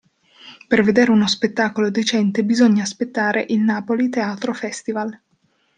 Per 0.67 0.81
vedere 0.83 1.11
uno 1.11 1.27
spettacolo 1.27 1.91
decente 1.91 2.43
bisogna 2.43 2.81
aspettare 2.81 3.45
il 3.49 3.59
Napoli 3.59 4.09
Teatro 4.09 4.51
Festival. 4.51 5.15